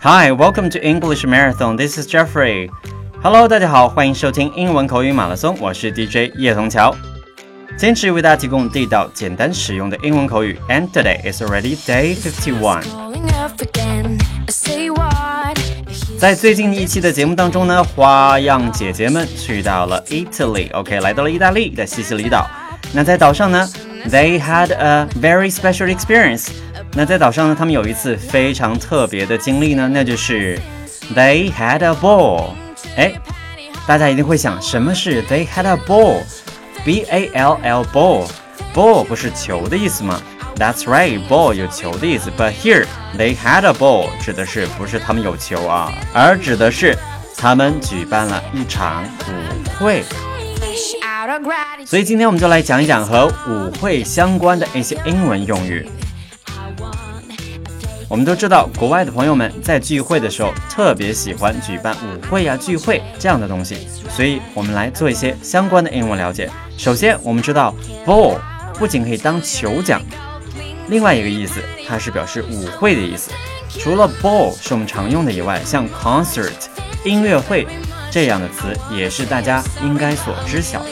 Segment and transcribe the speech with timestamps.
[0.00, 1.76] Hi, welcome to English Marathon.
[1.76, 2.70] This is Jeffrey.
[3.22, 6.96] Hello，大家好，欢迎收听英文口语马拉松，我是 DJ 叶童桥，
[7.76, 10.58] 坚持为大家提供地道、简单、实用的英文口语。
[10.68, 12.84] And today is already day fifty-one.
[16.18, 22.48] 在最近一期的节目当中呢，花样姐姐们去到了 Italy，OK，、okay, 来到了意大利的西西里岛。
[22.94, 23.68] 那在岛上呢
[24.09, 26.49] ，They had a very special experience.
[26.93, 30.59] 那在岛上呢，他们有一次非常特别的经历呢，那就是
[31.13, 32.51] They had a ball。
[32.95, 33.13] 哎，
[33.85, 40.21] 大家一定会想，什么是 They had a ball？B A L L ball，ball 不是球的意思吗？
[40.55, 42.31] That's right，ball 有球的意思。
[42.35, 42.85] But here
[43.17, 46.97] they had a ball 指的是不是他们有球啊，而指的是
[47.37, 50.03] 他们举办了一场舞会。
[51.86, 55.86] 所以今天我们就来讲一讲和舞会相关的一些英文用语。
[58.08, 66.50] 我们都知道，国外的朋友们在聚会的时候特别喜欢举办舞会呀、聚会这样的东西，所以我们来做一些相关的英文了解。
[66.76, 68.36] 首先，我们知道 ball
[68.74, 70.02] 不仅可以当球讲，
[70.88, 73.30] 另外一个意思它是表示舞会的意思。
[73.70, 76.52] 除了 ball 是我们常用的以外，像 concert
[77.04, 77.66] 音乐会
[78.12, 80.88] 这样的词也是大家应该所知晓的。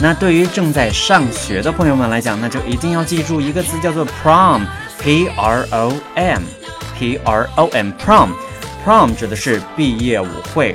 [0.00, 10.74] 那对于正在上学的朋友们来讲，那就一定要记住一个词，叫做 prom，p r o m，p r o m，prom，prom 指的是毕业舞会。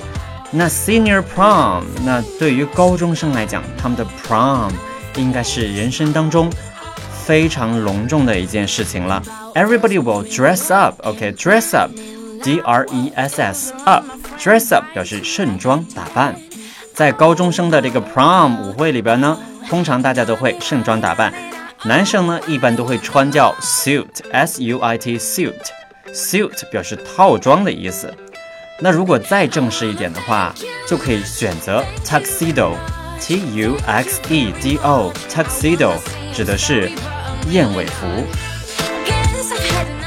[0.50, 4.72] 那 senior prom，那对于高中生来讲，他们的 prom
[5.18, 6.50] 应该是人生当中
[7.26, 9.22] 非常隆重的一件事情了。
[9.54, 11.92] Everybody will dress up，OK，dress up
[12.42, 16.36] Dress up，dress up 表示盛装打扮。
[16.94, 19.38] 在高中生的这个 prom 舞会里边呢，
[19.70, 21.34] 通常大家都会盛装打扮。
[21.84, 28.14] 男生呢，一般都会穿叫 suit，s u i t suit，suit 表示套装的意思。
[28.80, 30.54] 那如果再正式一点的话，
[30.88, 35.94] 就可以选择 tuxedo，t u x e d o，tuxedo
[36.34, 36.92] 指的是
[37.50, 38.08] 燕尾服。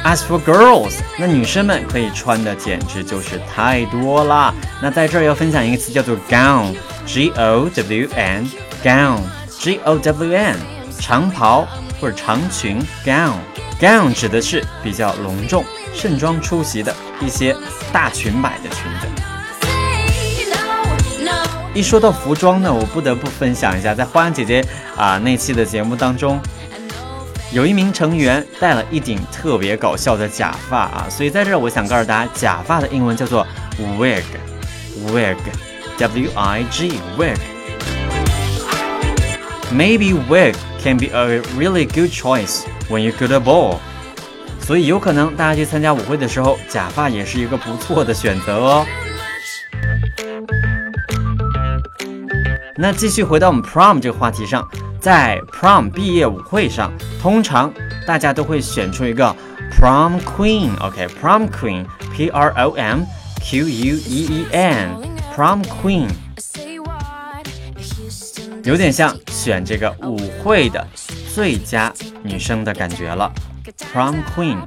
[0.03, 4.55] As for girls，那女生们可以穿的简直就是太多啦。
[4.81, 10.57] 那在这儿要分享一个词叫做 gown，g o w n，gown，g o w n，
[10.99, 11.69] 长袍
[12.01, 15.63] 或者长裙 gown，gown 指的是比较隆重、
[15.95, 17.55] 盛装出席的一些
[17.93, 19.07] 大裙摆的裙子。
[21.75, 24.65] 一说到服装呢，我不得不分享一下，在花样姐姐
[24.97, 26.41] 啊那期的节目当中。
[27.53, 33.45] 有一名成员戴了一顶特别搞笑的假发啊，所以在这我想告诉大家，假发的英文叫做
[33.99, 35.19] wig，wig，w
[36.37, 37.37] i g，wig。
[39.73, 43.79] Maybe wig can be a really good choice when you go to ball。
[44.61, 48.87] 所以有可能大家去参加舞会的时候，假发也是一个不错的选择哦。
[52.77, 54.69] 那继续回到我们 prom 这个话题上。
[55.01, 57.73] 在 prom 毕业舞会上，通常
[58.07, 59.35] 大家都会选出一个
[59.73, 63.01] prom queen，OK，prom queen，P R O M
[63.41, 66.07] Q U E E N，prom queen，
[68.65, 70.87] 有点像选这个舞会的
[71.35, 71.91] 最佳
[72.23, 73.33] 女生的感觉了
[73.95, 74.59] ，prom queen，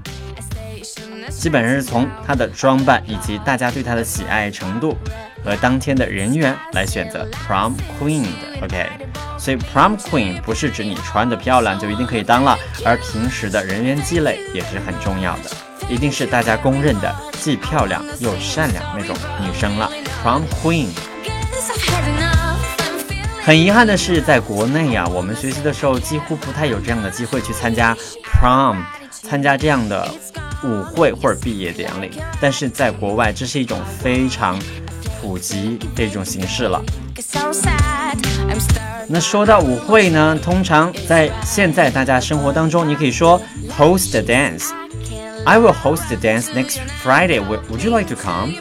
[1.30, 4.98] 基本上是从她的装扮以及大家对她的喜爱程度。
[5.44, 8.90] 和当天的人员来选择 prom queen 的，OK，
[9.38, 15.52] 所以 prom queen 不是指你穿的漂亮就一定可以当了，而平时的人员积累也是很重要的，
[15.90, 19.92] 一定是大家公认的既漂亮又善良那种女生了
[20.24, 20.88] ，prom queen。
[23.44, 27.94] 很遗憾的是，在国内呀，我们学习的时候几乎不太有这样的机会去参加
[28.24, 28.78] prom，
[29.12, 30.10] 参加这样的
[30.64, 34.58] 舞会或者毕业典礼，但是在国外这是一种非常。
[35.24, 36.84] 普及这种形式了。
[39.08, 43.42] 那说到舞会呢，通常在现在大家生活当中，你可以说
[43.78, 44.72] host a dance。
[45.46, 47.40] I will host a dance next Friday.
[47.40, 48.54] Would you like to come？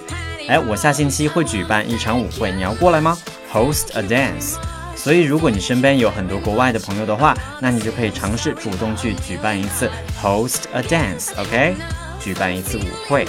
[0.49, 3.19] 哎，我下星期会举办一场舞会，你要过来吗
[3.53, 4.55] ？Host a dance。
[4.94, 9.91] 所以如果你身边有很多国外的朋友的话，那你就可以尝试主动去举办一次
[10.23, 11.31] host a dance。
[11.37, 11.75] OK，
[12.20, 13.26] 举办一次舞会，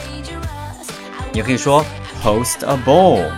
[1.34, 1.84] 也可以说。
[2.23, 3.31] Host a ball,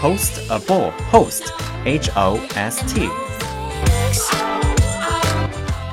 [0.00, 1.44] host a ball, host,
[1.84, 3.08] H O S T。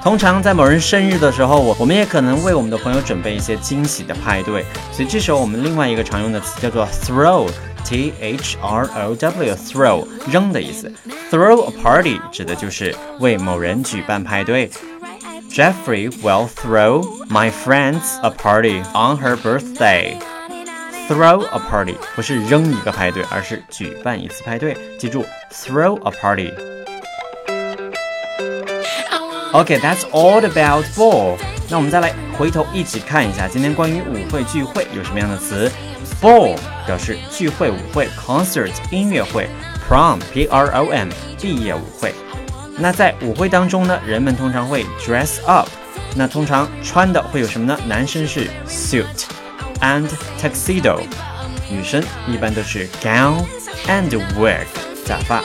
[0.01, 7.47] 通常在某人生日的时候，我我们也可能为我们的朋友准备一些惊喜的派对，所以这时候我们另外一个常用的词叫做 throw,
[7.85, 10.91] T H R O W, throw 扔的意思。
[11.29, 14.71] Throw a party 指的就是为某人举办派对。
[15.51, 20.15] Jeffrey will throw my friends a party on her birthday.
[21.08, 24.76] Throw a party 不是扔一个派对，而是举办一次派对。
[24.98, 26.52] 记住，throw a party。
[29.52, 31.36] OK，that's all about ball.
[31.70, 35.70] 那我们再来回头一起看一下，今天关于舞会聚会有什么样的词
[36.20, 39.48] ？Ball 表示聚会舞会，concert 音乐会
[39.88, 41.08] ，prom p r o m
[41.40, 42.12] 毕业舞会。
[42.78, 45.68] 那在舞会当中呢，人们通常会 dress up。
[46.16, 47.78] 那通常穿的会有什么呢？
[47.86, 49.04] 男生是 suit
[49.80, 50.08] and
[50.40, 51.00] tuxedo，
[51.70, 53.44] 女生一般都是 gown
[53.86, 54.66] and wig
[55.04, 55.42] 假发。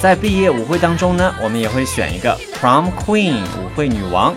[0.00, 4.34] 在毕业舞会当中呢，我们也会选一个 prom queen 舞会女王。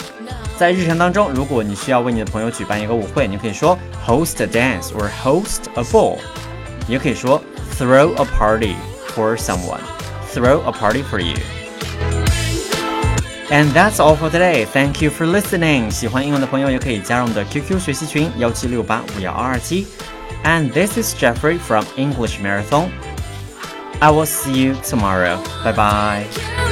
[0.58, 6.18] 在日常当中，如果你需要为你的朋友举办一个舞会，你可以说 host a dance or host a ball，
[6.88, 7.42] 也可以说
[7.80, 8.76] throw a party
[9.16, 11.38] for someone，throw a party for you。
[13.53, 14.67] And that's all for today.
[14.67, 15.91] Thank you for listening.
[15.91, 19.87] 喜欢英文的朋友也可以加入我们的 QQ 学习群幺七六八五幺二二七。
[20.45, 22.91] And this is Jeffrey from English Marathon.
[24.01, 25.43] I will see you tomorrow.
[25.65, 26.72] Bye bye.